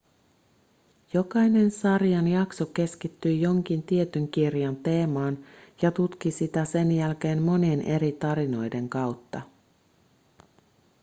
[1.13, 5.45] jokainen sarjan jakso keskittyi jonkin tietyn kirjan teemaan
[5.81, 9.41] ja tutki sitä sen jälkeen monien eri tarinoiden kautta